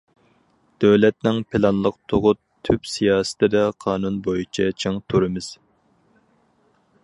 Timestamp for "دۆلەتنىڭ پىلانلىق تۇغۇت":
0.83-2.39